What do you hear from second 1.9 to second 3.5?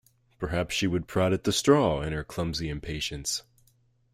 in her clumsy impatience.